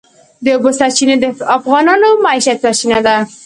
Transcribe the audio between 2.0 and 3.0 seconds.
د معیشت سرچینه